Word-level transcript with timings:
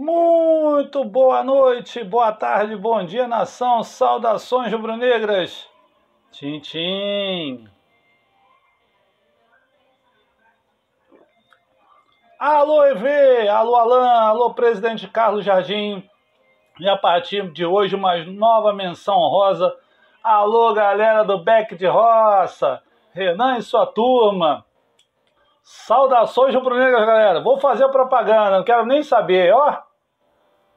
Muito 0.00 1.04
boa 1.04 1.42
noite, 1.42 2.04
boa 2.04 2.30
tarde, 2.30 2.76
bom 2.76 3.04
dia, 3.04 3.26
nação. 3.26 3.82
Saudações 3.82 4.72
rubro-negras. 4.72 5.68
Tchim, 6.30 6.60
tchim. 6.60 7.68
Alô, 12.38 12.86
EV, 12.86 13.48
alô, 13.48 13.74
Alain, 13.74 14.08
alô, 14.08 14.54
presidente 14.54 15.08
Carlos 15.08 15.44
Jardim. 15.44 16.08
E 16.78 16.88
a 16.88 16.96
partir 16.96 17.50
de 17.50 17.66
hoje, 17.66 17.96
uma 17.96 18.16
nova 18.24 18.72
menção 18.72 19.16
honrosa. 19.16 19.76
Alô, 20.22 20.74
galera 20.74 21.24
do 21.24 21.42
Beck 21.42 21.74
de 21.74 21.88
Roça, 21.88 22.80
Renan 23.12 23.58
e 23.58 23.62
sua 23.62 23.84
turma. 23.84 24.64
Saudações 25.64 26.54
rubro-negras, 26.54 27.04
galera. 27.04 27.40
Vou 27.40 27.58
fazer 27.58 27.88
propaganda, 27.88 28.58
não 28.58 28.62
quero 28.62 28.86
nem 28.86 29.02
saber, 29.02 29.52
ó. 29.52 29.87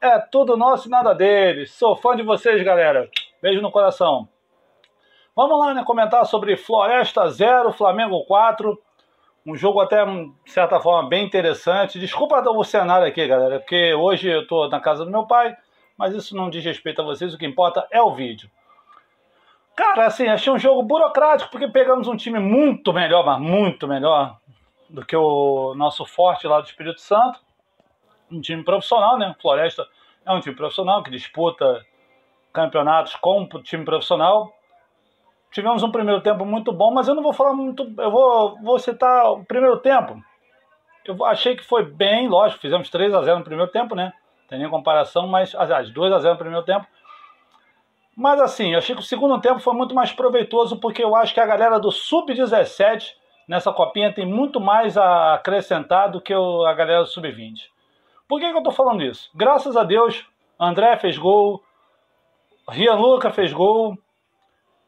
É 0.02 0.18
tudo 0.18 0.56
nosso 0.56 0.88
e 0.88 0.90
nada 0.90 1.14
deles. 1.14 1.70
Sou 1.74 1.94
fã 1.94 2.16
de 2.16 2.24
vocês, 2.24 2.60
galera. 2.64 3.08
Beijo 3.40 3.62
no 3.62 3.70
coração. 3.70 4.28
Vamos 5.36 5.60
lá, 5.60 5.74
né? 5.74 5.84
Comentar 5.84 6.26
sobre 6.26 6.56
Floresta 6.56 7.30
0, 7.30 7.72
Flamengo 7.72 8.24
4. 8.24 8.76
Um 9.46 9.54
jogo 9.54 9.78
até, 9.78 10.04
de 10.04 10.50
certa 10.50 10.80
forma, 10.80 11.08
bem 11.08 11.24
interessante. 11.24 12.00
Desculpa 12.00 12.42
o 12.50 12.64
cenário 12.64 13.06
aqui, 13.06 13.24
galera, 13.28 13.60
porque 13.60 13.94
hoje 13.94 14.28
eu 14.28 14.42
estou 14.42 14.68
na 14.68 14.80
casa 14.80 15.04
do 15.04 15.10
meu 15.12 15.24
pai, 15.24 15.56
mas 15.96 16.12
isso 16.16 16.34
não 16.34 16.50
diz 16.50 16.64
respeito 16.64 17.00
a 17.00 17.04
vocês, 17.04 17.32
o 17.32 17.38
que 17.38 17.46
importa 17.46 17.86
é 17.88 18.02
o 18.02 18.12
vídeo. 18.12 18.50
Cara, 19.76 20.06
assim, 20.06 20.26
achei 20.26 20.52
um 20.52 20.58
jogo 20.58 20.82
burocrático, 20.82 21.48
porque 21.48 21.68
pegamos 21.68 22.08
um 22.08 22.16
time 22.16 22.40
muito 22.40 22.92
melhor, 22.92 23.24
mas 23.24 23.40
muito 23.40 23.86
melhor 23.86 24.36
do 24.90 25.06
que 25.06 25.14
o 25.14 25.76
nosso 25.76 26.04
forte 26.04 26.48
lá 26.48 26.60
do 26.60 26.66
Espírito 26.66 27.00
Santo 27.00 27.38
um 28.32 28.40
time 28.40 28.64
profissional, 28.64 29.18
né? 29.18 29.34
Floresta 29.40 29.86
é 30.24 30.32
um 30.32 30.40
time 30.40 30.54
profissional 30.54 31.02
que 31.02 31.10
disputa 31.10 31.84
campeonatos 32.52 33.14
com 33.16 33.42
o 33.42 33.62
time 33.62 33.84
profissional. 33.84 34.52
Tivemos 35.50 35.82
um 35.82 35.90
primeiro 35.90 36.20
tempo 36.20 36.44
muito 36.44 36.72
bom, 36.72 36.92
mas 36.92 37.08
eu 37.08 37.14
não 37.14 37.22
vou 37.22 37.32
falar 37.32 37.52
muito. 37.52 37.82
Eu 37.98 38.10
vou, 38.10 38.58
vou 38.62 38.78
citar 38.78 39.32
o 39.32 39.44
primeiro 39.44 39.78
tempo. 39.78 40.22
Eu 41.04 41.24
achei 41.24 41.56
que 41.56 41.64
foi 41.64 41.84
bem, 41.84 42.28
lógico, 42.28 42.60
fizemos 42.60 42.88
3 42.88 43.12
a 43.12 43.22
0 43.22 43.38
no 43.38 43.44
primeiro 43.44 43.70
tempo, 43.70 43.94
né? 43.94 44.12
Tem 44.48 44.58
nem 44.58 44.70
comparação, 44.70 45.26
mas 45.26 45.54
aliás, 45.54 45.90
2 45.90 46.12
a 46.12 46.18
0 46.20 46.34
no 46.34 46.38
primeiro 46.38 46.64
tempo. 46.64 46.86
Mas 48.16 48.40
assim, 48.40 48.72
eu 48.72 48.78
achei 48.78 48.94
que 48.94 49.00
o 49.00 49.04
segundo 49.04 49.40
tempo 49.40 49.58
foi 49.58 49.74
muito 49.74 49.94
mais 49.94 50.12
proveitoso 50.12 50.78
porque 50.78 51.02
eu 51.02 51.16
acho 51.16 51.34
que 51.34 51.40
a 51.40 51.46
galera 51.46 51.80
do 51.80 51.90
sub-17 51.90 53.14
nessa 53.48 53.72
copinha 53.72 54.12
tem 54.12 54.26
muito 54.26 54.60
mais 54.60 54.96
a 54.96 55.34
acrescentar 55.34 56.10
do 56.10 56.20
que 56.20 56.32
a 56.32 56.72
galera 56.74 57.00
do 57.00 57.08
sub-20. 57.08 57.71
Por 58.32 58.40
que, 58.40 58.48
que 58.48 58.54
eu 58.54 58.60
estou 58.60 58.72
falando 58.72 59.02
isso? 59.02 59.28
Graças 59.34 59.76
a 59.76 59.84
Deus, 59.84 60.26
André 60.58 60.96
fez 60.96 61.18
gol, 61.18 61.62
Rian 62.66 62.94
Luca 62.94 63.30
fez 63.30 63.52
gol, 63.52 63.94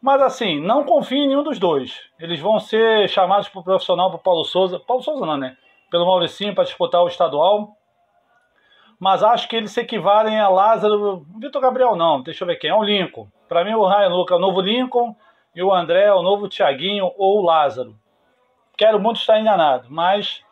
mas 0.01 0.23
assim, 0.23 0.59
não 0.59 0.83
confio 0.83 1.19
em 1.19 1.29
nenhum 1.29 1.43
dos 1.43 1.59
dois. 1.59 2.09
Eles 2.19 2.41
vão 2.41 2.59
ser 2.59 3.07
chamados 3.07 3.47
para 3.51 3.61
o 3.61 3.63
profissional, 3.63 4.09
para 4.09 4.19
Paulo 4.19 4.47
Souza. 4.47 4.81
Paulo 4.81 5.03
Souza 5.03 5.27
não, 5.27 5.37
né? 5.37 5.59
Pelo 5.91 6.07
Mauricinho 6.07 6.55
para 6.55 6.65
disputar 6.65 7.03
o 7.03 7.07
estadual. 7.07 7.77
Mas 8.99 9.23
acho 9.23 9.47
que 9.47 9.57
eles 9.57 9.73
se 9.73 9.81
equivalem 9.83 10.41
a 10.41 10.49
Lázaro. 10.49 11.27
Vitor 11.39 11.61
Gabriel 11.61 11.97
não, 11.97 12.23
deixa 12.23 12.45
eu 12.45 12.49
ver 12.49 12.57
quem. 12.57 12.71
É 12.71 12.75
o 12.75 12.83
Lincoln. 12.83 13.29
Para 13.47 13.63
mim, 13.63 13.75
o 13.75 13.87
Ryan 13.87 14.09
Luca 14.09 14.33
é 14.33 14.37
o 14.39 14.41
novo 14.41 14.63
Lincoln 14.63 15.15
e 15.55 15.63
o 15.63 15.71
André 15.71 16.05
é 16.05 16.15
o 16.15 16.23
novo 16.23 16.49
Tiaguinho 16.49 17.13
ou 17.19 17.43
Lázaro. 17.43 17.95
Quero 18.75 18.99
muito 18.99 19.21
estar 19.21 19.39
enganado, 19.39 19.89
mas 19.91 20.43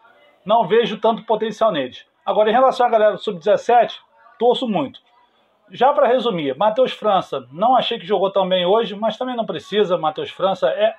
não 0.44 0.66
vejo 0.66 1.00
tanto 1.00 1.24
potencial 1.24 1.72
neles. 1.72 2.11
Agora, 2.24 2.50
em 2.50 2.52
relação 2.52 2.86
à 2.86 2.88
galera 2.88 3.12
do 3.12 3.18
Sub-17, 3.18 3.96
torço 4.38 4.68
muito. 4.68 5.00
Já 5.70 5.92
para 5.92 6.06
resumir, 6.06 6.56
Matheus 6.56 6.92
França, 6.92 7.46
não 7.50 7.74
achei 7.74 7.98
que 7.98 8.06
jogou 8.06 8.30
tão 8.30 8.48
bem 8.48 8.64
hoje, 8.66 8.94
mas 8.94 9.16
também 9.16 9.34
não 9.34 9.46
precisa. 9.46 9.96
Matheus 9.96 10.30
França 10.30 10.68
é, 10.68 10.94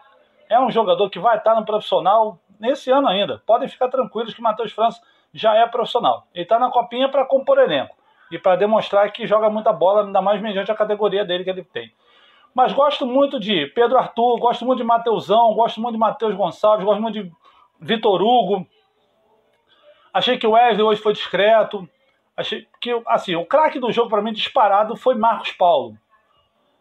é 0.50 0.60
um 0.60 0.72
jogador 0.72 1.10
que 1.10 1.20
vai 1.20 1.38
estar 1.38 1.56
no 1.56 1.64
profissional 1.64 2.40
nesse 2.60 2.92
ano 2.92 3.08
ainda. 3.08 3.42
Podem 3.46 3.68
ficar 3.70 3.88
tranquilos 3.88 4.34
que 4.34 4.42
Matheus 4.42 4.72
França 4.72 5.02
já 5.34 5.56
é 5.56 5.66
profissional. 5.68 6.28
Ele 6.34 6.44
está 6.44 6.60
na 6.60 6.70
copinha 6.70 7.08
para 7.08 7.26
compor 7.26 7.60
elenco 7.60 7.96
e 8.32 8.38
para 8.38 8.56
demonstrar 8.56 9.12
que 9.12 9.28
joga 9.28 9.50
muita 9.50 9.72
bola, 9.72 10.06
ainda 10.06 10.22
mais 10.22 10.42
mediante 10.42 10.72
a 10.72 10.76
categoria 10.76 11.24
dele 11.24 11.44
que 11.44 11.50
ele 11.50 11.64
tem. 11.64 11.94
Mas 12.54 12.74
gosto 12.74 13.06
muito 13.06 13.40
de 13.40 13.68
Pedro 13.68 13.98
Arthur, 13.98 14.40
gosto 14.40 14.66
muito 14.66 14.80
de 14.80 14.84
Mateusão, 14.84 15.54
gosto 15.54 15.82
muito 15.82 15.94
de 15.94 16.00
Matheus 16.00 16.36
Gonçalves, 16.36 16.86
gosto 16.86 17.02
muito 17.02 17.24
de 17.24 17.32
Vitor 17.80 18.22
Hugo, 18.22 18.66
Achei 20.14 20.38
que 20.38 20.46
o 20.46 20.52
Wesley 20.52 20.84
hoje 20.84 21.02
foi 21.02 21.14
discreto. 21.14 21.90
Achei 22.38 22.68
que, 22.80 23.02
assim, 23.08 23.36
o 23.36 23.46
craque 23.46 23.80
do 23.80 23.92
jogo 23.92 24.10
para 24.10 24.22
mim 24.22 24.32
disparado 24.32 24.96
foi 24.96 25.16
Marcos 25.16 25.52
Paulo. 25.52 25.98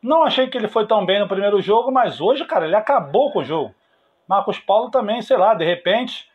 Não 0.03 0.25
achei 0.25 0.48
que 0.48 0.59
ele 0.59 0.69
foi 0.69 0.87
tão 0.87 1.06
bem 1.06 1.20
no 1.20 1.28
primeiro 1.28 1.60
jogo, 1.60 1.91
mas 1.91 2.20
hoje, 2.20 2.44
cara, 2.44 2.66
ele 2.66 2.76
acabou 2.76 3.31
com 3.32 3.38
o 3.38 3.44
jogo. 3.44 3.75
Marcos 4.28 4.59
Paulo 4.59 4.91
também, 4.91 5.22
sei 5.22 5.37
lá, 5.37 5.54
de 5.54 5.65
repente, 5.65 6.28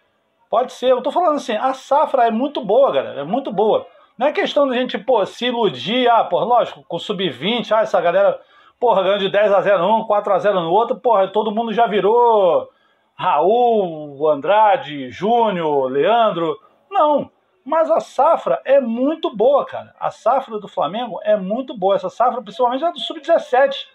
pode 0.50 0.74
ser. 0.74 0.92
Eu 0.92 1.02
tô 1.02 1.12
falando 1.12 1.36
assim, 1.36 1.56
a 1.56 1.74
safra 1.74 2.28
é 2.28 2.32
muito 2.32 2.62
boa, 2.62 2.92
galera, 2.92 3.22
é 3.22 3.24
muito 3.24 3.52
boa. 3.52 3.86
Não 4.18 4.28
é 4.28 4.32
questão 4.32 4.68
da 4.68 4.74
gente, 4.74 4.98
pô, 4.98 5.24
se 5.26 5.48
iludir, 5.48 6.10
ah, 6.10 6.24
pô, 6.24 6.40
lógico, 6.40 6.84
com 6.88 6.98
sub-20, 6.98 7.72
ah, 7.72 7.82
essa 7.82 8.02
galera, 8.02 8.40
porra, 8.80 9.04
ganhou 9.04 9.20
de 9.20 9.30
10 9.30 9.54
a 9.54 9.62
0 9.62 9.80
num, 9.80 10.04
4 10.06 10.34
a 10.34 10.40
0 10.40 10.62
no 10.62 10.72
outro, 10.72 10.96
porra, 10.96 11.28
todo 11.28 11.52
mundo 11.52 11.72
já 11.74 11.86
virou 11.86 12.70
Raul, 13.16 14.30
Andrade, 14.30 15.10
Júnior, 15.10 15.92
Leandro. 15.92 16.58
Não. 16.98 17.32
Mas 17.64 17.92
a 17.92 18.00
safra 18.00 18.62
é 18.66 18.80
muito 18.80 19.36
boa, 19.36 19.66
cara. 19.66 19.94
A 20.00 20.10
safra 20.10 20.60
do 20.60 20.68
Flamengo 20.68 21.20
é 21.24 21.36
muito 21.36 21.78
boa. 21.78 21.96
Essa 21.96 22.10
safra, 22.10 22.42
principalmente 22.42 22.84
a 22.84 22.92
do 22.92 23.00
Sub-17. 23.00 23.88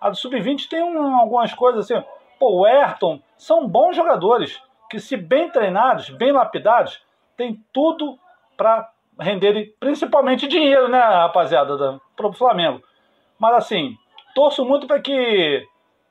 A 0.00 0.10
do 0.10 0.16
Sub-20 0.16 0.68
tem 0.68 0.82
um, 0.82 1.16
algumas 1.16 1.52
coisas 1.52 1.90
assim. 1.90 2.02
Pô, 2.38 2.60
o 2.60 2.64
Ayrton 2.64 3.20
são 3.36 3.66
bons 3.68 3.96
jogadores 3.96 4.62
que, 4.88 4.98
se 4.98 5.16
bem 5.16 5.50
treinados, 5.50 6.08
bem 6.10 6.32
lapidados, 6.32 7.02
tem 7.36 7.62
tudo 7.72 8.18
para 8.56 8.90
renderem 9.18 9.74
principalmente 9.78 10.48
dinheiro, 10.48 10.88
né, 10.88 10.98
rapaziada, 10.98 12.00
para 12.16 12.26
o 12.26 12.32
Flamengo. 12.32 12.80
Mas 13.38 13.54
assim, 13.54 13.96
torço 14.34 14.64
muito 14.64 14.86
para 14.86 15.00
que 15.00 15.66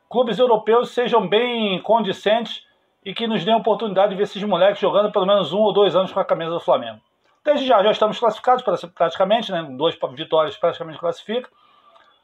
clubes 0.09 0.37
europeus 0.37 0.91
sejam 0.91 1.27
bem 1.27 1.81
condicentes 1.81 2.63
e 3.05 3.13
que 3.13 3.27
nos 3.27 3.45
dê 3.45 3.51
a 3.51 3.57
oportunidade 3.57 4.09
de 4.09 4.15
ver 4.15 4.23
esses 4.23 4.43
moleques 4.43 4.79
jogando 4.79 5.11
pelo 5.11 5.25
menos 5.25 5.53
um 5.53 5.59
ou 5.59 5.73
dois 5.73 5.95
anos 5.95 6.11
com 6.11 6.19
a 6.19 6.25
camisa 6.25 6.51
do 6.51 6.59
Flamengo. 6.59 6.99
Desde 7.43 7.65
já, 7.65 7.81
já 7.81 7.91
estamos 7.91 8.19
classificados 8.19 8.63
praticamente, 8.93 9.51
né? 9.51 9.63
Duas 9.71 9.97
vitórias 10.13 10.57
praticamente 10.57 10.99
classifica. 10.99 11.49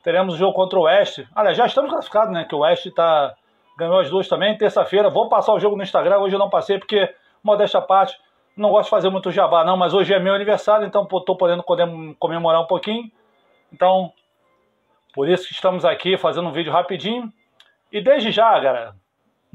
Teremos 0.04 0.36
o 0.36 0.38
jogo 0.38 0.54
contra 0.54 0.78
o 0.78 0.84
Oeste. 0.84 1.28
Aliás, 1.34 1.58
já 1.58 1.66
estamos 1.66 1.90
classificados, 1.90 2.34
né? 2.34 2.44
Que 2.44 2.54
o 2.54 2.60
Oeste 2.60 2.92
tá... 2.92 3.34
ganhou 3.78 4.00
as 4.00 4.10
duas 4.10 4.28
também. 4.28 4.58
Terça-feira, 4.58 5.10
vou 5.10 5.30
passar 5.30 5.54
o 5.54 5.60
jogo 5.60 5.78
no 5.78 5.84
Instagram. 5.84 6.20
Hoje 6.20 6.36
eu 6.36 6.40
não 6.40 6.50
passei 6.50 6.78
porque, 6.78 7.12
modéstia 7.42 7.80
à 7.80 7.82
parte, 7.82 8.16
não 8.56 8.70
gosto 8.70 8.86
de 8.86 8.90
fazer 8.92 9.10
muito 9.10 9.32
jabá, 9.32 9.64
não. 9.64 9.78
Mas 9.78 9.94
hoje 9.94 10.14
é 10.14 10.20
meu 10.20 10.36
aniversário, 10.36 10.86
então 10.86 11.04
estou 11.04 11.38
podendo 11.38 11.64
comemorar 12.20 12.62
um 12.62 12.68
pouquinho. 12.68 13.10
Então, 13.72 14.12
por 15.14 15.28
isso 15.30 15.48
que 15.48 15.54
estamos 15.54 15.86
aqui 15.86 16.18
fazendo 16.18 16.50
um 16.50 16.52
vídeo 16.52 16.72
rapidinho. 16.72 17.32
E 17.92 18.02
desde 18.02 18.32
já, 18.32 18.60
galera, 18.60 18.96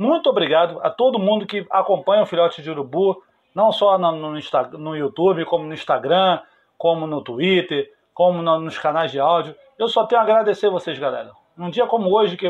muito 0.01 0.31
obrigado 0.31 0.81
a 0.83 0.89
todo 0.89 1.19
mundo 1.19 1.45
que 1.45 1.67
acompanha 1.69 2.23
o 2.23 2.27
Filhote 2.27 2.63
de 2.63 2.71
Urubu, 2.71 3.23
não 3.55 3.71
só 3.71 3.99
no, 3.99 4.13
no, 4.13 4.33
no 4.79 4.97
YouTube, 4.97 5.45
como 5.45 5.67
no 5.67 5.75
Instagram, 5.75 6.41
como 6.79 7.07
no 7.07 7.21
Twitter, 7.21 7.93
como 8.15 8.41
no, 8.41 8.59
nos 8.61 8.79
canais 8.79 9.13
de 9.13 9.21
áudio. 9.21 9.55
Eu 9.79 9.89
só 9.89 10.07
tenho 10.07 10.23
a 10.23 10.25
agradecer 10.25 10.71
vocês, 10.71 10.99
galera. 10.99 11.33
Num 11.55 11.69
dia 11.69 11.87
como 11.87 12.09
hoje, 12.11 12.39
que 12.39 12.47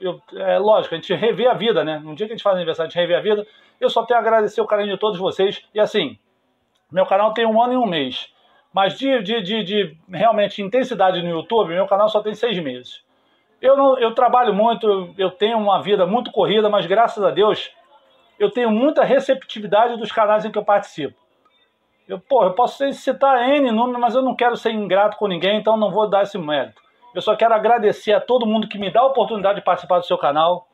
eu, 0.00 0.18
é 0.36 0.58
lógico, 0.58 0.94
a 0.94 0.98
gente 0.98 1.12
revê 1.14 1.46
a 1.46 1.52
vida, 1.52 1.84
né? 1.84 1.98
Num 1.98 2.14
dia 2.14 2.26
que 2.26 2.32
a 2.32 2.36
gente 2.36 2.42
faz 2.42 2.56
aniversário, 2.56 2.88
a 2.88 2.90
gente 2.90 2.98
revê 2.98 3.14
a 3.14 3.20
vida. 3.20 3.46
Eu 3.78 3.90
só 3.90 4.02
tenho 4.06 4.18
a 4.18 4.22
agradecer 4.22 4.62
o 4.62 4.66
carinho 4.66 4.94
de 4.94 4.98
todos 4.98 5.18
vocês. 5.18 5.62
E 5.74 5.78
assim, 5.78 6.18
meu 6.90 7.04
canal 7.04 7.34
tem 7.34 7.44
um 7.44 7.60
ano 7.60 7.74
e 7.74 7.76
um 7.76 7.84
mês. 7.84 8.32
Mas 8.72 8.98
de, 8.98 9.22
de, 9.22 9.42
de, 9.42 9.62
de 9.62 9.98
realmente 10.10 10.62
intensidade 10.62 11.20
no 11.22 11.28
YouTube, 11.28 11.74
meu 11.74 11.86
canal 11.86 12.08
só 12.08 12.22
tem 12.22 12.34
seis 12.34 12.58
meses. 12.58 13.04
Eu, 13.60 13.76
não, 13.76 13.98
eu 13.98 14.14
trabalho 14.14 14.52
muito, 14.52 15.14
eu 15.16 15.30
tenho 15.30 15.56
uma 15.56 15.80
vida 15.80 16.06
muito 16.06 16.30
corrida, 16.30 16.68
mas 16.68 16.86
graças 16.86 17.22
a 17.24 17.30
Deus 17.30 17.70
eu 18.38 18.50
tenho 18.50 18.70
muita 18.70 19.02
receptividade 19.02 19.96
dos 19.96 20.12
canais 20.12 20.44
em 20.44 20.50
que 20.50 20.58
eu 20.58 20.64
participo. 20.64 21.18
Eu, 22.06 22.20
pô, 22.20 22.44
eu 22.44 22.52
posso 22.52 22.92
citar 22.92 23.48
N 23.48 23.72
número, 23.72 23.98
mas 23.98 24.14
eu 24.14 24.22
não 24.22 24.36
quero 24.36 24.56
ser 24.56 24.72
ingrato 24.72 25.16
com 25.16 25.26
ninguém, 25.26 25.58
então 25.58 25.76
não 25.76 25.90
vou 25.90 26.08
dar 26.08 26.22
esse 26.22 26.38
mérito. 26.38 26.80
Eu 27.14 27.22
só 27.22 27.34
quero 27.34 27.54
agradecer 27.54 28.12
a 28.12 28.20
todo 28.20 28.46
mundo 28.46 28.68
que 28.68 28.78
me 28.78 28.90
dá 28.90 29.00
a 29.00 29.06
oportunidade 29.06 29.58
de 29.58 29.64
participar 29.64 29.98
do 29.98 30.06
seu 30.06 30.18
canal, 30.18 30.68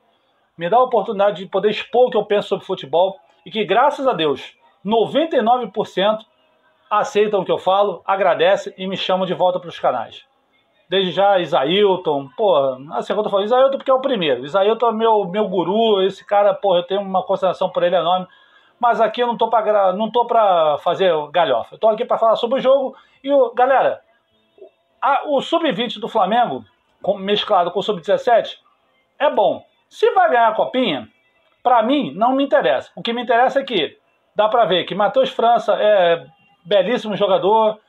me 0.58 0.68
dá 0.68 0.76
a 0.76 0.82
oportunidade 0.82 1.44
de 1.44 1.48
poder 1.48 1.70
expor 1.70 2.08
o 2.08 2.10
que 2.10 2.16
eu 2.16 2.24
penso 2.24 2.48
sobre 2.48 2.66
futebol 2.66 3.16
e 3.46 3.50
que, 3.50 3.64
graças 3.64 4.06
a 4.06 4.12
Deus, 4.12 4.54
99% 4.84 6.18
aceitam 6.90 7.40
o 7.40 7.44
que 7.44 7.52
eu 7.52 7.58
falo, 7.58 8.02
agradecem 8.04 8.74
e 8.76 8.86
me 8.86 8.96
chamam 8.96 9.24
de 9.24 9.32
volta 9.32 9.60
para 9.60 9.68
os 9.68 9.78
canais 9.78 10.31
desde 10.92 11.10
já 11.10 11.38
Isailton, 11.38 12.28
pô, 12.36 12.54
assim, 12.92 13.14
quando 13.14 13.24
eu 13.24 13.30
falo 13.30 13.44
Isailton 13.44 13.78
porque 13.78 13.90
é 13.90 13.94
o 13.94 14.02
primeiro, 14.02 14.44
Isailton 14.44 14.90
é 14.90 14.92
meu, 14.92 15.24
meu 15.24 15.48
guru, 15.48 16.02
esse 16.02 16.22
cara, 16.22 16.52
pô, 16.52 16.76
eu 16.76 16.82
tenho 16.82 17.00
uma 17.00 17.22
consideração 17.22 17.70
por 17.70 17.82
ele 17.82 17.96
enorme, 17.96 18.26
mas 18.78 19.00
aqui 19.00 19.22
eu 19.22 19.26
não 19.26 19.38
tô 19.38 19.48
para 19.48 19.94
não 19.94 20.10
tô 20.10 20.26
para 20.26 20.76
fazer 20.80 21.10
galhofa. 21.30 21.76
Eu 21.76 21.78
tô 21.78 21.88
aqui 21.88 22.04
para 22.04 22.18
falar 22.18 22.36
sobre 22.36 22.58
o 22.58 22.62
jogo 22.62 22.94
e 23.24 23.32
o 23.32 23.54
galera, 23.54 24.02
a, 25.00 25.22
o 25.28 25.40
sub-20 25.40 25.98
do 25.98 26.08
Flamengo, 26.08 26.62
com, 27.00 27.16
mesclado 27.16 27.70
com 27.70 27.80
o 27.80 27.82
sub-17, 27.82 28.58
é 29.18 29.30
bom. 29.30 29.64
Se 29.88 30.10
vai 30.10 30.28
ganhar 30.28 30.48
a 30.48 30.54
copinha, 30.54 31.08
para 31.62 31.82
mim 31.82 32.12
não 32.14 32.34
me 32.34 32.44
interessa. 32.44 32.90
O 32.94 33.00
que 33.00 33.14
me 33.14 33.22
interessa 33.22 33.60
é 33.60 33.64
que 33.64 33.96
dá 34.36 34.46
para 34.46 34.66
ver 34.66 34.84
que 34.84 34.94
Matheus 34.94 35.30
França 35.30 35.72
é 35.72 36.26
belíssimo 36.66 37.16
jogador 37.16 37.80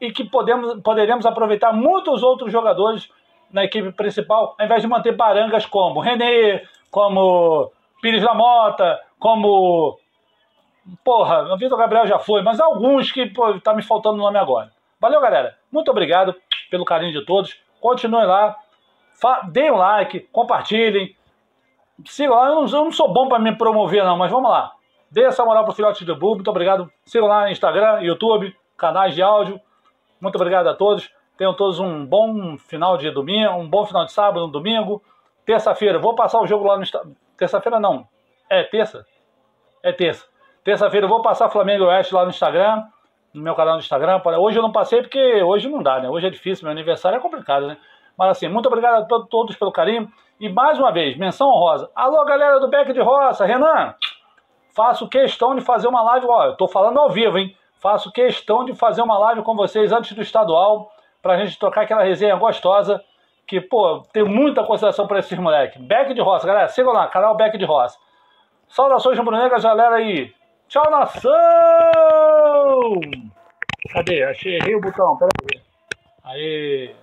e 0.00 0.10
que 0.10 0.24
podemos, 0.24 0.80
poderemos 0.82 1.26
aproveitar 1.26 1.72
muitos 1.72 2.22
outros 2.22 2.50
jogadores 2.50 3.10
na 3.52 3.64
equipe 3.64 3.92
principal, 3.92 4.54
ao 4.58 4.64
invés 4.64 4.82
de 4.82 4.88
manter 4.88 5.14
barangas 5.14 5.66
como 5.66 6.00
René, 6.00 6.62
como 6.90 7.70
Pires 8.00 8.22
da 8.22 8.34
Mota, 8.34 9.00
como. 9.18 9.98
Porra, 11.04 11.52
o 11.52 11.58
Vitor 11.58 11.78
Gabriel 11.78 12.06
já 12.06 12.18
foi, 12.18 12.42
mas 12.42 12.58
alguns 12.58 13.12
que 13.12 13.26
pô, 13.26 13.60
tá 13.60 13.74
me 13.74 13.82
faltando 13.82 14.16
o 14.16 14.22
nome 14.22 14.38
agora. 14.38 14.72
Valeu, 14.98 15.20
galera. 15.20 15.56
Muito 15.70 15.90
obrigado 15.90 16.34
pelo 16.70 16.84
carinho 16.84 17.12
de 17.12 17.24
todos. 17.24 17.56
Continuem 17.80 18.26
lá. 18.26 18.56
Deem 19.50 19.70
um 19.70 19.76
like, 19.76 20.20
compartilhem. 20.32 21.14
Sigam 22.06 22.36
lá. 22.36 22.48
Eu 22.48 22.54
não, 22.56 22.66
eu 22.66 22.84
não 22.84 22.92
sou 22.92 23.12
bom 23.12 23.28
para 23.28 23.38
me 23.38 23.54
promover, 23.56 24.04
não, 24.04 24.16
mas 24.16 24.30
vamos 24.30 24.50
lá. 24.50 24.72
Dê 25.10 25.24
essa 25.24 25.44
moral 25.44 25.64
pro 25.64 25.74
Filhote 25.74 26.04
de 26.04 26.14
Bull. 26.14 26.36
Muito 26.36 26.50
obrigado. 26.50 26.90
Sigam 27.04 27.28
lá 27.28 27.42
no 27.42 27.50
Instagram, 27.50 28.00
YouTube, 28.00 28.56
canais 28.76 29.14
de 29.14 29.22
áudio. 29.22 29.60
Muito 30.20 30.36
obrigado 30.36 30.68
a 30.68 30.74
todos. 30.74 31.10
Tenham 31.36 31.54
todos 31.54 31.78
um 31.78 32.04
bom 32.04 32.58
final 32.58 32.96
de 32.98 33.10
domingo, 33.10 33.54
um 33.54 33.68
bom 33.68 33.86
final 33.86 34.04
de 34.04 34.12
sábado, 34.12 34.44
um 34.44 34.50
domingo. 34.50 35.02
Terça-feira, 35.46 35.98
vou 35.98 36.14
passar 36.14 36.40
o 36.40 36.46
jogo 36.46 36.66
lá 36.66 36.76
no. 36.76 36.84
Terça-feira 37.36 37.80
não. 37.80 38.06
É 38.48 38.62
terça? 38.62 39.06
É 39.82 39.92
terça. 39.92 40.26
Terça-feira 40.62 41.06
eu 41.06 41.08
vou 41.08 41.22
passar 41.22 41.48
Flamengo 41.48 41.84
Oeste 41.86 42.14
lá 42.14 42.24
no 42.24 42.30
Instagram, 42.30 42.84
no 43.32 43.42
meu 43.42 43.54
canal 43.54 43.74
no 43.74 43.80
Instagram. 43.80 44.20
Hoje 44.38 44.58
eu 44.58 44.62
não 44.62 44.70
passei 44.70 45.00
porque 45.00 45.42
hoje 45.42 45.68
não 45.68 45.82
dá, 45.82 46.00
né? 46.00 46.10
Hoje 46.10 46.26
é 46.26 46.30
difícil, 46.30 46.64
meu 46.64 46.72
aniversário 46.72 47.16
é 47.16 47.20
complicado, 47.20 47.66
né? 47.66 47.78
Mas 48.18 48.32
assim, 48.32 48.48
muito 48.48 48.66
obrigado 48.66 49.02
a 49.02 49.26
todos 49.26 49.56
pelo 49.56 49.72
carinho. 49.72 50.12
E 50.38 50.48
mais 50.50 50.78
uma 50.78 50.92
vez, 50.92 51.16
menção 51.16 51.48
honrosa. 51.48 51.90
Alô, 51.94 52.22
galera 52.26 52.60
do 52.60 52.68
Beck 52.68 52.92
de 52.92 53.00
Roça, 53.00 53.46
Renan, 53.46 53.94
faço 54.74 55.08
questão 55.08 55.54
de 55.54 55.62
fazer 55.62 55.88
uma 55.88 56.02
live, 56.02 56.26
ó, 56.28 56.46
eu 56.46 56.56
tô 56.56 56.68
falando 56.68 56.98
ao 56.98 57.08
vivo, 57.08 57.38
hein? 57.38 57.56
Faço 57.80 58.12
questão 58.12 58.64
de 58.64 58.74
fazer 58.74 59.00
uma 59.00 59.18
live 59.18 59.42
com 59.42 59.56
vocês 59.56 59.90
antes 59.90 60.12
do 60.12 60.20
estadual, 60.20 60.92
pra 61.22 61.38
gente 61.38 61.58
trocar 61.58 61.82
aquela 61.82 62.02
resenha 62.02 62.36
gostosa, 62.36 63.02
que, 63.46 63.60
pô, 63.60 64.02
tem 64.12 64.22
muita 64.22 64.62
consideração 64.62 65.06
para 65.06 65.18
esses 65.18 65.38
moleques. 65.38 65.80
Beck 65.80 66.12
de 66.12 66.20
Roça, 66.20 66.46
galera, 66.46 66.68
sigam 66.68 66.92
lá, 66.92 67.08
canal 67.08 67.34
Beck 67.34 67.56
de 67.56 67.64
Roça. 67.64 67.98
Saudações 68.68 69.18
rubro-negras, 69.18 69.64
galera 69.64 69.96
aí. 69.96 70.32
Tchau, 70.68 70.88
nação! 70.90 71.32
Cadê? 73.92 74.22
Achei, 74.24 74.56
errei 74.56 74.76
o 74.76 74.80
botão, 74.80 75.16
peraí. 75.16 75.62
Aí. 76.22 76.94